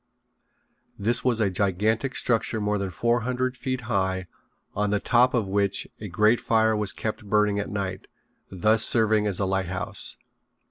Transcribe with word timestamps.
This 0.97 1.23
was 1.23 1.39
a 1.39 1.51
gigantic 1.51 2.15
structure 2.15 2.59
more 2.59 2.79
than 2.79 2.89
four 2.89 3.19
hundred 3.19 3.55
feet 3.55 3.81
high 3.81 4.25
on 4.73 4.89
the 4.89 4.99
top 4.99 5.35
of 5.35 5.45
which 5.47 5.87
a 5.99 6.07
great 6.07 6.39
fire 6.39 6.75
was 6.75 6.91
kept 6.91 7.23
burning 7.29 7.59
at 7.59 7.69
night, 7.69 8.07
thus 8.49 8.83
serving 8.83 9.27
as 9.27 9.39
a 9.39 9.45
lighthouse. 9.45 10.17